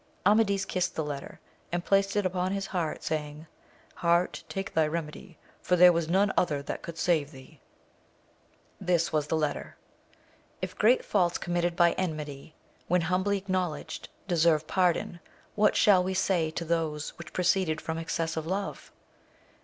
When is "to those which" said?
16.49-17.31